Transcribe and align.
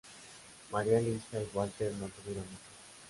María 0.71 0.99
Luisa 0.99 1.39
y 1.39 1.47
Walter 1.55 1.93
no 1.93 2.07
tuvieron 2.07 2.43
hijos. 2.45 2.73